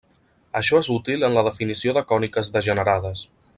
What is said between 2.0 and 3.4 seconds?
còniques degenerades.